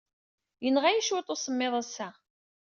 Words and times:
Yenɣa-iyi 0.63 1.01
cwiṭ 1.07 1.27
usemmiḍ 1.33 1.73
ass-a. 1.81 2.07